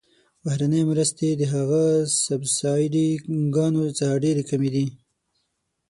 بهرنۍ 0.43 0.81
مرستې 0.91 1.29
د 1.33 1.41
هغه 1.53 1.83
سبسایډي 2.25 3.07
ګانو 3.55 3.83
څخه 3.97 4.15
ډیرې 4.23 4.43
کمې 4.49 4.69
دي. 4.75 4.87